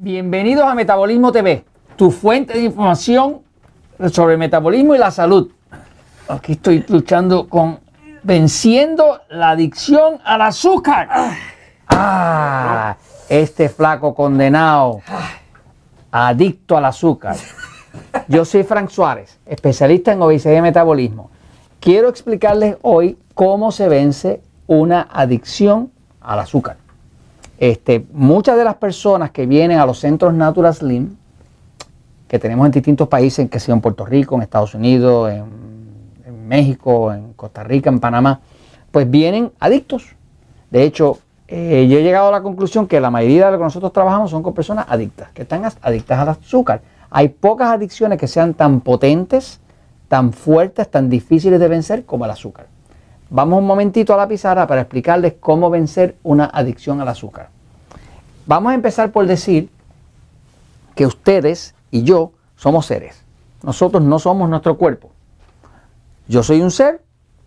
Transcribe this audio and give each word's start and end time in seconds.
Bienvenidos 0.00 0.64
a 0.64 0.76
Metabolismo 0.76 1.32
TV, 1.32 1.64
tu 1.96 2.12
fuente 2.12 2.52
de 2.52 2.62
información 2.62 3.40
sobre 4.12 4.34
el 4.34 4.38
metabolismo 4.38 4.94
y 4.94 4.98
la 4.98 5.10
salud. 5.10 5.50
Aquí 6.28 6.52
estoy 6.52 6.84
luchando 6.86 7.48
con 7.48 7.80
venciendo 8.22 9.22
la 9.28 9.50
adicción 9.50 10.20
al 10.24 10.42
azúcar. 10.42 11.08
Ah, 11.88 12.96
este 13.28 13.68
flaco 13.68 14.14
condenado, 14.14 15.00
adicto 16.12 16.76
al 16.76 16.84
azúcar. 16.84 17.34
Yo 18.28 18.44
soy 18.44 18.62
Frank 18.62 18.90
Suárez, 18.90 19.40
especialista 19.46 20.12
en 20.12 20.22
obesidad 20.22 20.54
y 20.54 20.62
metabolismo. 20.62 21.28
Quiero 21.80 22.08
explicarles 22.08 22.76
hoy 22.82 23.18
cómo 23.34 23.72
se 23.72 23.88
vence 23.88 24.42
una 24.68 25.08
adicción 25.10 25.90
al 26.20 26.38
azúcar. 26.38 26.76
Este, 27.58 28.06
muchas 28.12 28.56
de 28.56 28.64
las 28.64 28.76
personas 28.76 29.32
que 29.32 29.44
vienen 29.44 29.78
a 29.78 29.86
los 29.86 29.98
centros 29.98 30.32
Natural 30.32 30.72
Slim, 30.72 31.16
que 32.28 32.38
tenemos 32.38 32.66
en 32.66 32.72
distintos 32.72 33.08
países, 33.08 33.50
que 33.50 33.58
sea 33.58 33.74
en 33.74 33.80
Puerto 33.80 34.06
Rico, 34.06 34.36
en 34.36 34.42
Estados 34.42 34.74
Unidos, 34.74 35.32
en, 35.32 35.68
México, 36.46 37.12
en 37.12 37.34
Costa 37.34 37.62
Rica, 37.62 37.90
en 37.90 38.00
Panamá, 38.00 38.40
pues 38.90 39.10
vienen 39.10 39.52
adictos. 39.60 40.14
De 40.70 40.82
hecho, 40.82 41.18
eh, 41.46 41.86
yo 41.90 41.98
he 41.98 42.02
llegado 42.02 42.28
a 42.28 42.30
la 42.30 42.42
conclusión 42.42 42.86
que 42.86 43.00
la 43.00 43.10
mayoría 43.10 43.46
de 43.46 43.52
lo 43.52 43.58
que 43.58 43.64
nosotros 43.64 43.92
trabajamos 43.92 44.30
son 44.30 44.42
con 44.42 44.54
personas 44.54 44.86
adictas, 44.88 45.30
que 45.32 45.42
están 45.42 45.62
adictas 45.82 46.18
al 46.18 46.28
azúcar. 46.30 46.80
Hay 47.10 47.28
pocas 47.28 47.68
adicciones 47.68 48.18
que 48.18 48.26
sean 48.26 48.54
tan 48.54 48.80
potentes, 48.80 49.60
tan 50.08 50.32
fuertes, 50.32 50.90
tan 50.90 51.10
difíciles 51.10 51.60
de 51.60 51.68
vencer 51.68 52.06
como 52.06 52.24
el 52.24 52.30
azúcar. 52.30 52.66
Vamos 53.30 53.58
un 53.58 53.66
momentito 53.66 54.14
a 54.14 54.16
la 54.16 54.26
pizarra 54.26 54.66
para 54.66 54.80
explicarles 54.80 55.34
cómo 55.38 55.68
vencer 55.68 56.16
una 56.22 56.46
adicción 56.46 57.00
al 57.00 57.08
azúcar. 57.08 57.50
Vamos 58.46 58.72
a 58.72 58.74
empezar 58.74 59.12
por 59.12 59.26
decir 59.26 59.68
que 60.94 61.04
ustedes 61.04 61.74
y 61.90 62.04
yo 62.04 62.32
somos 62.56 62.86
seres. 62.86 63.22
Nosotros 63.62 64.02
no 64.02 64.18
somos 64.18 64.48
nuestro 64.48 64.78
cuerpo. 64.78 65.10
Yo 66.26 66.42
soy 66.42 66.62
un 66.62 66.70
ser, 66.70 67.02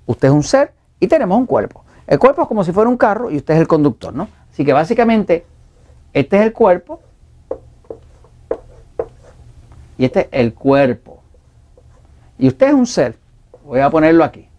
usted 0.06 0.28
es 0.28 0.34
un 0.34 0.44
ser 0.44 0.74
y 1.00 1.08
tenemos 1.08 1.36
un 1.36 1.48
cuerpo. 1.48 1.84
El 2.06 2.20
cuerpo 2.20 2.44
es 2.44 2.48
como 2.48 2.64
si 2.64 2.72
fuera 2.72 2.88
un 2.88 2.98
carro 2.98 3.32
y 3.32 3.38
usted 3.38 3.56
es 3.56 3.62
el 3.62 3.68
conductor, 3.68 4.14
¿no? 4.14 4.28
Así 4.52 4.64
que 4.64 4.74
básicamente 4.74 5.46
este 6.14 6.38
es 6.38 6.44
el 6.44 6.54
cuerpo 6.54 7.02
y 9.98 10.06
este 10.06 10.22
es 10.22 10.28
el 10.32 10.54
cuerpo. 10.54 11.24
Y 12.38 12.48
usted 12.48 12.68
es 12.68 12.74
un 12.74 12.86
ser. 12.86 13.18
Voy 13.66 13.80
a 13.80 13.90
ponerlo 13.90 14.24
aquí. 14.24 14.51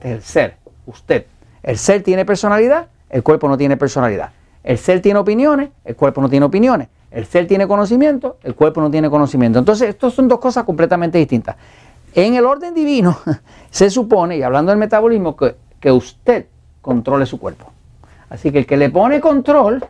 Es 0.00 0.12
el 0.12 0.22
ser, 0.22 0.56
usted. 0.86 1.26
El 1.62 1.78
ser 1.78 2.02
tiene 2.02 2.24
personalidad, 2.24 2.88
el 3.10 3.22
cuerpo 3.22 3.48
no 3.48 3.56
tiene 3.56 3.76
personalidad. 3.76 4.30
El 4.62 4.78
ser 4.78 5.00
tiene 5.00 5.18
opiniones, 5.18 5.70
el 5.84 5.96
cuerpo 5.96 6.20
no 6.20 6.28
tiene 6.28 6.46
opiniones. 6.46 6.88
El 7.10 7.24
ser 7.24 7.46
tiene 7.46 7.66
conocimiento, 7.66 8.38
el 8.42 8.54
cuerpo 8.54 8.80
no 8.80 8.90
tiene 8.90 9.08
conocimiento. 9.08 9.58
Entonces, 9.58 9.88
estas 9.88 10.12
son 10.12 10.28
dos 10.28 10.38
cosas 10.38 10.64
completamente 10.64 11.18
distintas. 11.18 11.56
En 12.14 12.34
el 12.34 12.44
orden 12.44 12.74
divino, 12.74 13.18
se 13.70 13.90
supone, 13.90 14.36
y 14.36 14.42
hablando 14.42 14.70
del 14.70 14.78
metabolismo, 14.78 15.36
que, 15.36 15.56
que 15.80 15.92
usted 15.92 16.46
controle 16.82 17.26
su 17.26 17.38
cuerpo. 17.38 17.72
Así 18.28 18.50
que 18.50 18.58
el 18.58 18.66
que 18.66 18.76
le 18.76 18.90
pone 18.90 19.20
control 19.20 19.86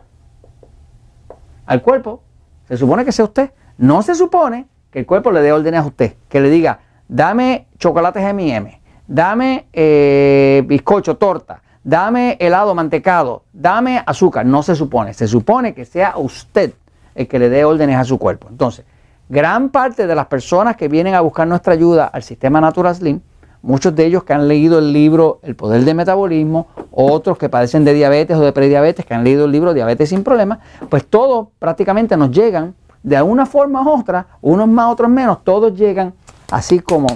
al 1.65 1.81
cuerpo, 1.81 2.21
se 2.67 2.77
supone 2.77 3.03
que 3.05 3.11
sea 3.11 3.25
usted. 3.25 3.51
No 3.77 4.01
se 4.01 4.15
supone 4.15 4.67
que 4.91 4.99
el 4.99 5.05
cuerpo 5.05 5.31
le 5.31 5.41
dé 5.41 5.51
órdenes 5.51 5.81
a 5.81 5.85
usted, 5.85 6.15
que 6.29 6.39
le 6.39 6.49
diga, 6.49 6.79
dame 7.07 7.67
chocolates 7.77 8.23
M&M, 8.23 8.81
dame 9.07 9.67
eh, 9.73 10.63
bizcocho, 10.65 11.17
torta, 11.17 11.61
dame 11.83 12.37
helado 12.39 12.75
mantecado, 12.75 13.43
dame 13.53 14.03
azúcar. 14.05 14.45
No 14.45 14.61
se 14.63 14.75
supone, 14.75 15.13
se 15.13 15.27
supone 15.27 15.73
que 15.73 15.85
sea 15.85 16.17
usted 16.17 16.73
el 17.15 17.27
que 17.27 17.39
le 17.39 17.49
dé 17.49 17.65
órdenes 17.65 17.97
a 17.97 18.03
su 18.03 18.17
cuerpo. 18.17 18.47
Entonces, 18.49 18.85
gran 19.29 19.69
parte 19.69 20.05
de 20.05 20.15
las 20.15 20.27
personas 20.27 20.75
que 20.75 20.87
vienen 20.87 21.15
a 21.15 21.21
buscar 21.21 21.47
nuestra 21.47 21.73
ayuda 21.73 22.05
al 22.05 22.23
sistema 22.23 22.61
Natural 22.61 22.93
Slim, 22.93 23.21
muchos 23.61 23.95
de 23.95 24.05
ellos 24.05 24.23
que 24.23 24.33
han 24.33 24.47
leído 24.47 24.79
el 24.79 24.93
libro 24.93 25.39
El 25.41 25.55
Poder 25.55 25.83
del 25.83 25.95
Metabolismo, 25.95 26.67
otros 26.91 27.37
que 27.37 27.49
padecen 27.49 27.83
de 27.85 27.93
diabetes 27.93 28.37
o 28.37 28.41
de 28.41 28.51
prediabetes, 28.51 29.05
que 29.05 29.13
han 29.13 29.23
leído 29.23 29.45
el 29.45 29.51
libro 29.51 29.73
Diabetes 29.73 30.09
sin 30.09 30.23
Problemas, 30.23 30.59
pues 30.89 31.05
todos 31.05 31.47
prácticamente 31.57 32.15
nos 32.17 32.31
llegan 32.31 32.75
de 33.03 33.17
alguna 33.17 33.45
forma 33.45 33.81
u 33.81 33.99
otra, 33.99 34.27
unos 34.41 34.67
más, 34.67 34.91
otros 34.91 35.09
menos, 35.09 35.43
todos 35.43 35.73
llegan 35.73 36.13
así 36.51 36.79
como 36.79 37.07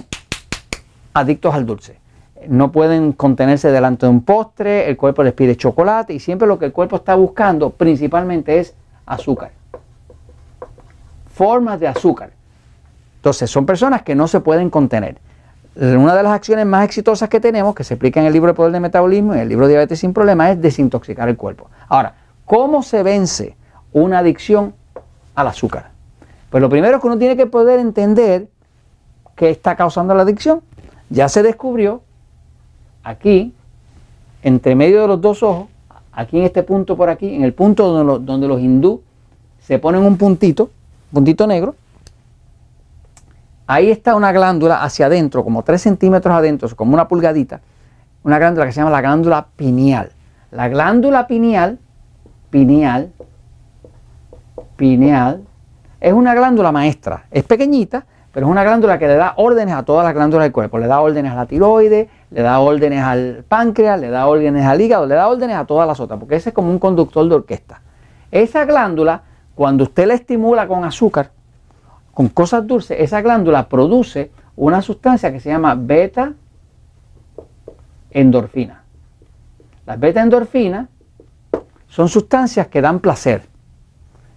adictos 1.13 1.53
al 1.53 1.65
dulce. 1.65 1.99
No 2.47 2.71
pueden 2.71 3.11
contenerse 3.11 3.71
delante 3.71 4.05
de 4.05 4.11
un 4.11 4.23
postre, 4.23 4.89
el 4.89 4.97
cuerpo 4.97 5.23
les 5.23 5.33
pide 5.33 5.55
chocolate 5.55 6.13
y 6.13 6.19
siempre 6.19 6.47
lo 6.47 6.57
que 6.57 6.65
el 6.65 6.71
cuerpo 6.71 6.95
está 6.95 7.15
buscando 7.15 7.69
principalmente 7.69 8.59
es 8.59 8.73
azúcar. 9.05 9.51
Formas 11.33 11.79
de 11.79 11.87
azúcar. 11.87 12.31
Entonces 13.17 13.49
son 13.49 13.65
personas 13.65 14.01
que 14.01 14.15
no 14.15 14.27
se 14.27 14.39
pueden 14.39 14.69
contener. 14.69 15.17
Una 15.75 16.15
de 16.15 16.23
las 16.23 16.33
acciones 16.33 16.65
más 16.65 16.83
exitosas 16.83 17.29
que 17.29 17.39
tenemos, 17.39 17.75
que 17.75 17.83
se 17.83 17.93
explica 17.93 18.19
en 18.19 18.25
el 18.25 18.33
libro 18.33 18.49
de 18.49 18.55
Poder 18.55 18.71
del 18.71 18.81
Metabolismo 18.81 19.33
y 19.33 19.37
en 19.37 19.43
el 19.43 19.49
libro 19.49 19.67
Diabetes 19.67 19.99
sin 19.99 20.11
Problemas, 20.11 20.51
es 20.51 20.61
desintoxicar 20.61 21.29
el 21.29 21.37
cuerpo. 21.37 21.69
Ahora, 21.87 22.15
¿cómo 22.45 22.83
se 22.83 23.03
vence 23.03 23.55
una 23.93 24.19
adicción 24.19 24.73
al 25.35 25.47
azúcar? 25.47 25.91
Pues 26.49 26.59
lo 26.59 26.69
primero 26.69 26.95
es 26.95 27.01
que 27.01 27.07
uno 27.07 27.17
tiene 27.17 27.37
que 27.37 27.45
poder 27.45 27.79
entender 27.79 28.47
qué 29.35 29.49
está 29.49 29.75
causando 29.75 30.13
la 30.13 30.23
adicción. 30.23 30.61
Ya 31.11 31.27
se 31.27 31.43
descubrió 31.43 32.01
aquí, 33.03 33.53
entre 34.43 34.75
medio 34.75 35.01
de 35.01 35.07
los 35.09 35.19
dos 35.19 35.43
ojos, 35.43 35.67
aquí 36.13 36.39
en 36.39 36.45
este 36.45 36.63
punto 36.63 36.95
por 36.95 37.09
aquí, 37.09 37.35
en 37.35 37.43
el 37.43 37.53
punto 37.53 37.91
donde, 37.91 38.47
los 38.47 38.61
hindú 38.61 39.01
se 39.59 39.77
ponen 39.77 40.03
un 40.03 40.17
puntito, 40.17 40.71
puntito 41.11 41.45
negro, 41.47 41.75
ahí 43.67 43.91
está 43.91 44.15
una 44.15 44.31
glándula 44.31 44.81
hacia 44.83 45.07
adentro, 45.07 45.43
como 45.43 45.63
3 45.63 45.81
centímetros 45.81 46.33
adentro, 46.33 46.73
como 46.77 46.93
una 46.93 47.09
pulgadita, 47.09 47.59
una 48.23 48.39
glándula 48.39 48.65
que 48.65 48.71
se 48.71 48.79
llama 48.79 48.91
la 48.91 49.01
glándula 49.01 49.47
pineal. 49.57 50.13
La 50.49 50.69
glándula 50.69 51.27
pineal, 51.27 51.77
pineal, 52.49 53.11
pineal, 54.77 55.43
es 55.99 56.13
una 56.13 56.33
glándula 56.33 56.71
maestra, 56.71 57.25
es 57.31 57.43
pequeñita, 57.43 58.05
pero 58.31 58.45
es 58.45 58.51
una 58.51 58.63
glándula 58.63 58.97
que 58.97 59.07
le 59.07 59.15
da 59.15 59.33
órdenes 59.35 59.75
a 59.75 59.83
todas 59.83 60.05
las 60.05 60.13
glándulas 60.13 60.45
del 60.45 60.53
cuerpo. 60.53 60.77
Le 60.77 60.87
da 60.87 61.01
órdenes 61.01 61.33
a 61.33 61.35
la 61.35 61.45
tiroides, 61.45 62.07
le 62.29 62.41
da 62.41 62.59
órdenes 62.59 63.03
al 63.03 63.43
páncreas, 63.47 63.99
le 63.99 64.09
da 64.09 64.25
órdenes 64.27 64.65
al 64.65 64.79
hígado, 64.79 65.05
le 65.05 65.15
da 65.15 65.27
órdenes 65.27 65.57
a 65.57 65.65
todas 65.65 65.85
las 65.85 65.99
otras, 65.99 66.17
porque 66.17 66.37
ese 66.37 66.49
es 66.49 66.55
como 66.55 66.69
un 66.69 66.79
conductor 66.79 67.27
de 67.27 67.35
orquesta. 67.35 67.81
Esa 68.31 68.63
glándula, 68.63 69.23
cuando 69.53 69.83
usted 69.83 70.07
la 70.07 70.13
estimula 70.13 70.65
con 70.67 70.85
azúcar, 70.85 71.31
con 72.13 72.29
cosas 72.29 72.65
dulces, 72.65 72.97
esa 73.01 73.21
glándula 73.21 73.67
produce 73.67 74.31
una 74.55 74.81
sustancia 74.81 75.31
que 75.31 75.41
se 75.41 75.49
llama 75.49 75.75
beta 75.75 76.33
endorfina. 78.11 78.83
Las 79.85 79.99
beta 79.99 80.21
endorfinas 80.21 80.87
son 81.87 82.07
sustancias 82.07 82.67
que 82.67 82.79
dan 82.81 82.99
placer. 82.99 83.43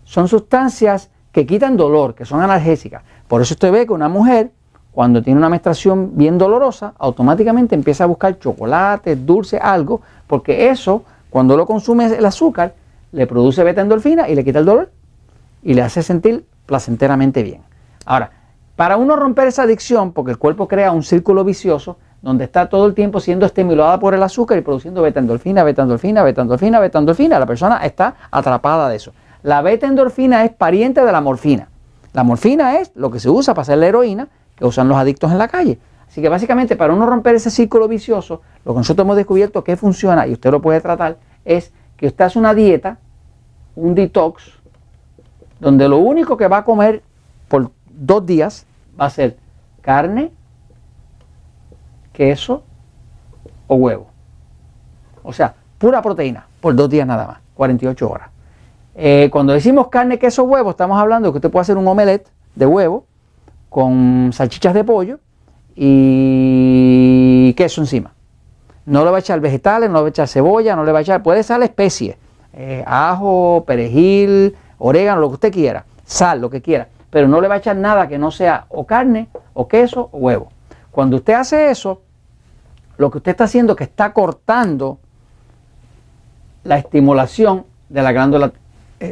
Son 0.03 0.27
sustancias 0.27 1.11
que 1.31 1.47
quitan 1.47 1.77
dolor, 1.77 2.15
que 2.15 2.25
son 2.25 2.41
analgésicas. 2.43 3.03
Por 3.29 3.43
eso 3.43 3.55
usted 3.55 3.73
ve 3.73 3.87
que 3.87 3.93
una 3.93 4.09
mujer, 4.09 4.51
cuando 4.93 5.23
tiene 5.23 5.39
una 5.39 5.49
menstruación 5.49 6.17
bien 6.17 6.39
dolorosa, 6.39 6.95
automáticamente 6.99 7.75
empieza 7.75 8.05
a 8.05 8.07
buscar 8.07 8.39
chocolate, 8.39 9.17
dulce, 9.17 9.59
algo, 9.59 10.03
porque 10.27 10.69
eso, 10.69 11.05
cuando 11.31 11.57
lo 11.57 11.67
consume 11.67 12.07
el 12.07 12.25
azúcar, 12.25 12.75
le 13.13 13.27
produce 13.27 13.63
beta 13.65 13.81
endorfina 13.81 14.29
y 14.29 14.35
le 14.35 14.45
quita 14.45 14.59
el 14.59 14.65
dolor 14.65 14.91
y 15.63 15.75
le 15.75 15.83
hace 15.83 16.03
sentir 16.03 16.45
placenteramente 16.67 17.43
bien. 17.43 17.63
Ahora, 18.05 18.31
para 18.77 18.97
uno 18.97 19.17
romper 19.17 19.49
esa 19.49 19.63
adicción, 19.63 20.13
porque 20.13 20.33
el 20.33 20.39
cuerpo 20.39 20.69
crea 20.69 20.93
un 20.93 21.03
círculo 21.03 21.45
vicioso 21.45 21.97
donde 22.23 22.45
está 22.45 22.69
todo 22.69 22.87
el 22.87 22.95
tiempo 22.95 23.21
siendo 23.21 23.47
estimulada 23.47 23.99
por 24.01 24.15
el 24.15 24.23
azúcar 24.23 24.59
y 24.59 24.63
produciendo 24.63 25.03
beta 25.03 25.21
endorfina, 25.21 25.63
beta 25.63 25.83
endorfina, 25.83 26.23
beta 26.23 26.43
endorfina, 26.43 26.81
beta 26.81 26.99
endorfina, 26.99 27.39
la 27.39 27.47
persona 27.47 27.77
está 27.85 28.15
atrapada 28.31 28.89
de 28.89 28.97
eso. 28.97 29.13
La 29.43 29.63
beta 29.63 29.87
endorfina 29.87 30.45
es 30.45 30.53
pariente 30.53 31.05
de 31.05 31.13
la 31.13 31.21
morfina. 31.21 31.69
La 32.15 32.23
morfina 32.23 32.79
es 32.79 32.93
lo 32.95 33.11
que 33.11 33.19
se 33.19 33.29
usa 33.29 33.55
para 33.55 33.63
hacer 33.63 33.77
la 33.77 33.89
heroína 33.89 34.29
que 34.57 34.65
usan 34.65 34.89
los 34.89 34.97
adictos 34.97 35.33
en 35.33 35.39
la 35.39 35.49
calle. 35.49 35.79
Así 36.09 36.23
que 36.23 36.29
básicamente 36.29 36.77
para 36.77 36.95
uno 36.95 37.07
romper 37.07 37.35
ese 37.35 37.51
círculo 37.51 37.89
vicioso, 37.89 38.41
lo 38.65 38.73
que 38.73 38.79
nosotros 38.79 39.05
hemos 39.05 39.17
descubierto 39.17 39.65
que 39.65 39.77
funciona 39.77 40.25
y 40.27 40.33
usted 40.33 40.53
lo 40.53 40.63
puede 40.63 40.81
tratar 40.81 41.19
es 41.45 41.73
que 41.97 42.07
usted 42.07 42.25
hace 42.25 42.39
una 42.39 42.55
dieta, 42.55 42.99
un 43.75 43.97
detox, 43.97 44.53
donde 45.59 45.89
lo 45.89 45.99
único 45.99 46.37
que 46.37 46.47
va 46.47 46.59
a 46.59 46.65
comer 46.65 47.03
por 47.49 47.73
dos 47.91 48.25
días 48.25 48.65
va 48.99 49.07
a 49.07 49.11
ser 49.11 49.37
carne, 49.81 50.31
queso 52.13 52.63
o 53.67 53.75
huevo. 53.75 54.07
O 55.25 55.33
sea, 55.33 55.57
pura 55.79 56.01
proteína 56.01 56.47
por 56.61 56.77
dos 56.77 56.89
días 56.89 57.09
nada 57.09 57.27
más, 57.27 57.39
48 57.55 58.09
horas. 58.09 58.34
Eh, 58.95 59.29
cuando 59.33 59.53
decimos 59.53 59.89
carne, 59.89 60.19
queso, 60.19 60.45
huevo, 60.45 60.71
estamos 60.71 60.99
hablando 60.99 61.29
de 61.29 61.33
que 61.33 61.39
usted 61.39 61.51
puede 61.51 61.63
hacer 61.63 61.77
un 61.77 61.87
omelette 61.87 62.29
de 62.55 62.67
huevo 62.67 63.07
con 63.69 64.31
salchichas 64.33 64.73
de 64.73 64.85
pollo 64.85 65.19
y 65.75 67.53
queso 67.57 67.81
encima. 67.81 68.13
No 68.87 69.05
le 69.05 69.11
va 69.11 69.17
a 69.17 69.21
echar 69.21 69.41
vegetales, 69.41 69.91
no 69.91 69.97
le 69.97 70.03
va 70.03 70.07
a 70.07 70.11
echar 70.11 70.29
cebolla, 70.29 70.77
no 70.77 70.85
le 70.85 70.93
va 70.93 71.01
a 71.01 71.03
echar, 71.03 71.23
puede 71.23 71.41
echar 71.41 71.61
especies, 71.63 72.17
eh, 72.53 72.85
ajo, 72.87 73.65
perejil, 73.67 74.55
orégano, 74.79 75.21
lo 75.21 75.29
que 75.29 75.35
usted 75.35 75.53
quiera. 75.53 75.85
sal, 76.05 76.41
lo 76.41 76.51
que 76.51 76.61
quiera, 76.61 76.89
pero 77.11 77.27
no 77.27 77.41
le 77.41 77.49
va 77.49 77.55
a 77.55 77.59
echar 77.59 77.77
nada 77.77 78.07
que 78.07 78.19
no 78.19 78.31
sea 78.31 78.67
o 78.69 78.85
carne, 78.85 79.29
o 79.55 79.67
queso, 79.67 80.11
o 80.13 80.19
huevo. 80.19 80.49
Cuando 80.91 81.17
usted 81.17 81.33
hace 81.33 81.71
eso, 81.71 82.03
lo 82.99 83.11
que 83.11 83.19
usted 83.19 83.33
está 83.33 83.45
haciendo 83.45 83.73
es 83.73 83.79
que 83.79 83.85
está 83.85 84.13
cortando 84.13 84.99
la 86.63 86.77
estimulación 86.79 87.65
de 87.89 88.03
la 88.03 88.13
glándula 88.13 88.53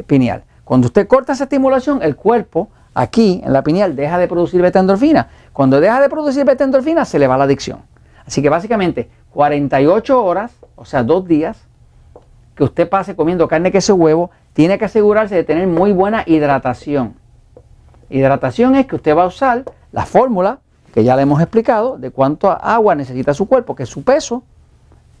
pineal. 0.07 0.43
Cuando 0.63 0.87
usted 0.87 1.07
corta 1.07 1.33
esa 1.33 1.43
estimulación, 1.43 2.01
el 2.01 2.15
cuerpo 2.15 2.69
aquí 2.93 3.41
en 3.43 3.53
la 3.53 3.63
pineal 3.63 3.95
deja 3.95 4.17
de 4.17 4.27
producir 4.27 4.61
beta-endorfina. 4.61 5.29
Cuando 5.51 5.79
deja 5.79 6.01
de 6.01 6.09
producir 6.09 6.45
beta-endorfina, 6.45 7.05
se 7.05 7.19
le 7.19 7.27
va 7.27 7.37
la 7.37 7.43
adicción. 7.43 7.79
Así 8.25 8.41
que 8.41 8.49
básicamente 8.49 9.09
48 9.31 10.23
horas, 10.23 10.53
o 10.75 10.85
sea, 10.85 11.03
dos 11.03 11.27
días, 11.27 11.57
que 12.55 12.63
usted 12.63 12.87
pase 12.87 13.15
comiendo 13.15 13.47
carne, 13.47 13.71
queso, 13.71 13.95
huevo, 13.95 14.31
tiene 14.53 14.77
que 14.77 14.85
asegurarse 14.85 15.35
de 15.35 15.43
tener 15.43 15.67
muy 15.67 15.91
buena 15.91 16.23
hidratación. 16.25 17.15
Hidratación 18.09 18.75
es 18.75 18.85
que 18.85 18.95
usted 18.95 19.17
va 19.17 19.23
a 19.23 19.27
usar 19.27 19.65
la 19.91 20.05
fórmula 20.05 20.59
que 20.93 21.03
ya 21.03 21.15
le 21.15 21.23
hemos 21.23 21.41
explicado 21.41 21.97
de 21.97 22.11
cuánto 22.11 22.51
agua 22.51 22.93
necesita 22.93 23.33
su 23.33 23.47
cuerpo, 23.47 23.75
que 23.75 23.83
es 23.83 23.89
su 23.89 24.03
peso 24.03 24.43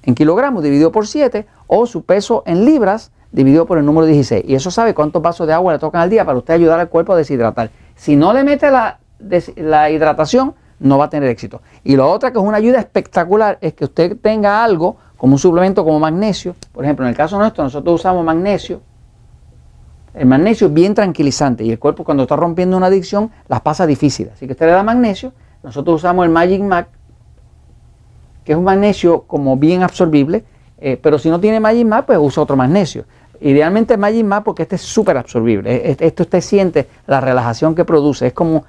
en 0.03 0.13
kilogramos 0.13 0.61
dividido 0.61 0.91
por 0.91 1.07
7 1.07 1.47
o 1.65 1.87
su 1.87 2.03
peso 2.03 2.43
en 2.45 2.65
libras 2.65 3.11
dividido 3.33 3.65
por 3.65 3.77
el 3.77 3.85
número 3.85 4.05
16. 4.05 4.45
Y 4.47 4.55
eso 4.55 4.71
sabe 4.71 4.93
cuántos 4.93 5.21
vasos 5.21 5.45
de 5.45 5.53
agua 5.53 5.73
le 5.73 5.79
tocan 5.79 6.01
al 6.01 6.09
día 6.09 6.23
para 6.23 6.37
usted 6.37 6.53
ayudar 6.53 6.79
al 6.79 6.87
cuerpo 6.87 7.13
a 7.13 7.17
deshidratar. 7.17 7.71
Si 7.95 8.15
no 8.15 8.31
le 8.31 8.43
mete 8.43 8.71
la, 8.71 8.99
la 9.57 9.89
hidratación, 9.89 10.53
no 10.79 10.97
va 10.97 11.05
a 11.05 11.09
tener 11.09 11.29
éxito. 11.29 11.61
Y 11.83 11.95
lo 11.95 12.09
otro 12.09 12.31
que 12.31 12.37
es 12.37 12.43
una 12.43 12.57
ayuda 12.57 12.79
espectacular 12.79 13.57
es 13.59 13.73
que 13.73 13.85
usted 13.85 14.17
tenga 14.21 14.63
algo 14.63 14.97
como 15.17 15.33
un 15.33 15.39
suplemento 15.39 15.83
como 15.83 15.99
magnesio. 15.99 16.55
Por 16.71 16.83
ejemplo, 16.83 17.05
en 17.05 17.09
el 17.09 17.17
caso 17.17 17.37
nuestro, 17.37 17.63
nosotros 17.63 17.95
usamos 18.01 18.23
magnesio. 18.23 18.81
El 20.13 20.27
magnesio 20.27 20.67
es 20.67 20.73
bien 20.73 20.93
tranquilizante 20.93 21.63
y 21.63 21.71
el 21.71 21.79
cuerpo 21.79 22.03
cuando 22.03 22.23
está 22.23 22.35
rompiendo 22.35 22.77
una 22.77 22.85
adicción 22.85 23.31
las 23.47 23.61
pasa 23.61 23.87
difíciles. 23.87 24.33
Así 24.33 24.45
que 24.45 24.53
usted 24.53 24.67
le 24.67 24.73
da 24.73 24.83
magnesio. 24.83 25.33
Nosotros 25.63 25.95
usamos 25.95 26.25
el 26.25 26.31
Magic 26.31 26.61
Mac, 26.61 26.89
que 28.43 28.51
es 28.51 28.57
un 28.57 28.65
magnesio 28.65 29.23
como 29.23 29.57
bien 29.57 29.81
absorbible, 29.81 30.43
eh, 30.77 30.99
pero 31.01 31.17
si 31.17 31.29
no 31.29 31.39
tiene 31.39 31.61
Magic 31.61 31.87
Mac, 31.87 32.05
pues 32.05 32.19
usa 32.21 32.43
otro 32.43 32.57
magnesio. 32.57 33.05
Idealmente 33.43 33.97
Magic 33.97 34.25
Mac 34.25 34.43
porque 34.43 34.63
este 34.63 34.77
es 34.77 34.81
súper 34.81 35.17
absorbible. 35.17 35.97
Esto 35.99 36.23
usted 36.23 36.39
siente 36.39 36.87
la 37.07 37.19
relajación 37.19 37.75
que 37.75 37.83
produce. 37.83 38.27
Es 38.27 38.33
como 38.33 38.63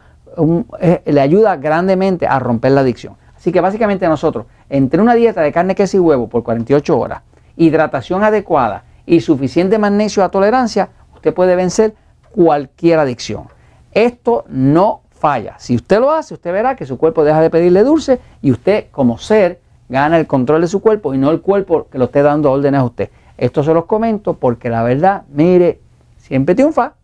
le 1.07 1.21
ayuda 1.21 1.57
grandemente 1.57 2.27
a 2.27 2.41
romper 2.41 2.73
la 2.73 2.81
adicción. 2.81 3.17
Así 3.37 3.53
que 3.53 3.61
básicamente 3.61 4.09
nosotros, 4.09 4.47
entre 4.69 5.01
una 5.01 5.15
dieta 5.15 5.43
de 5.43 5.53
carne, 5.53 5.75
queso 5.77 5.97
y 5.97 6.01
huevo 6.01 6.29
por 6.29 6.43
48 6.43 6.99
horas, 6.99 7.23
hidratación 7.57 8.25
adecuada 8.25 8.83
y 9.07 9.21
suficiente 9.21 9.79
magnesio 9.79 10.25
a 10.25 10.31
tolerancia, 10.31 10.89
usted 11.15 11.33
puede 11.33 11.55
vencer 11.55 11.95
cualquier 12.33 12.99
adicción. 12.99 13.45
Esto 13.93 14.45
no 14.49 15.03
falla. 15.11 15.55
Si 15.59 15.77
usted 15.77 16.01
lo 16.01 16.11
hace, 16.11 16.35
usted 16.35 16.53
verá 16.53 16.75
que 16.75 16.85
su 16.85 16.99
cuerpo 16.99 17.23
deja 17.23 17.41
de 17.41 17.51
pedirle 17.51 17.85
dulce 17.85 18.19
y 18.43 18.51
usted 18.51 18.87
como 18.91 19.19
ser 19.19 19.61
gana 19.89 20.19
el 20.19 20.27
control 20.27 20.63
de 20.63 20.67
su 20.67 20.81
cuerpo 20.81 21.15
y 21.15 21.19
no 21.19 21.31
el 21.31 21.43
cuerpo 21.43 21.87
que 21.89 21.99
lo 21.99 22.07
esté 22.07 22.23
dando 22.23 22.51
órdenes 22.51 22.81
a 22.81 22.85
usted. 22.85 23.11
Esto 23.37 23.63
se 23.63 23.75
los 23.75 23.87
comento 23.87 24.35
porque 24.35 24.71
la 24.71 24.83
verdad, 24.83 25.25
mire, 25.29 25.81
siempre 26.19 26.55
triunfa. 26.55 26.95